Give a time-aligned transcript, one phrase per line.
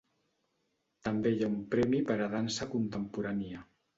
[1.07, 3.63] També hi ha un premi per a dansa contemporània.